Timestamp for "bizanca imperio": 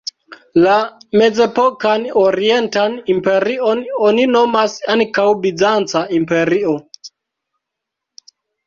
5.45-6.77